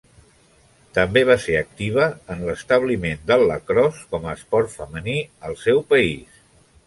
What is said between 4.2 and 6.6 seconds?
a esport femení al seu país.